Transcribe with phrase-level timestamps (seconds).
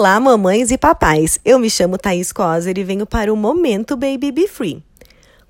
[0.00, 1.38] Olá, mamães e papais.
[1.44, 4.82] Eu me chamo Thaís Coser e venho para o Momento Baby Be Free.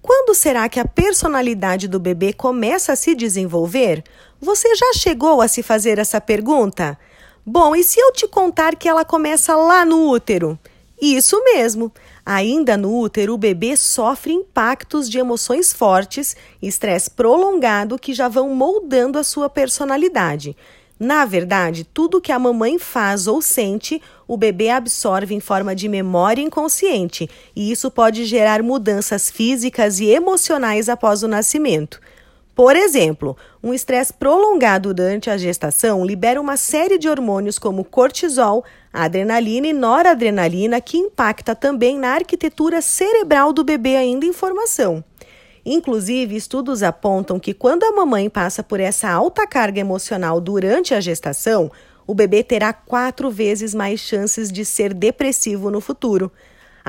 [0.03, 4.03] Quando será que a personalidade do bebê começa a se desenvolver?
[4.41, 6.99] Você já chegou a se fazer essa pergunta?
[7.47, 10.59] Bom, e se eu te contar que ela começa lá no útero?
[11.01, 11.93] Isso mesmo.
[12.27, 18.53] Ainda no útero, o bebê sofre impactos de emoções fortes, estresse prolongado que já vão
[18.53, 20.57] moldando a sua personalidade.
[21.01, 25.89] Na verdade, tudo que a mamãe faz ou sente, o bebê absorve em forma de
[25.89, 31.99] memória inconsciente, e isso pode gerar mudanças físicas e emocionais após o nascimento.
[32.55, 38.63] Por exemplo, um estresse prolongado durante a gestação libera uma série de hormônios como cortisol,
[38.93, 45.03] adrenalina e noradrenalina que impacta também na arquitetura cerebral do bebê ainda em formação.
[45.73, 51.01] Inclusive, estudos apontam que quando a mamãe passa por essa alta carga emocional durante a
[51.01, 51.71] gestação,
[52.05, 56.33] o bebê terá quatro vezes mais chances de ser depressivo no futuro.